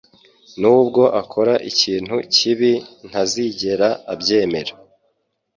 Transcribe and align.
Nubwo 0.59 1.03
akora 1.21 1.53
ikintu 1.71 2.15
kibi, 2.35 2.71
ntazigera 3.09 3.89
abyemera. 4.13 4.73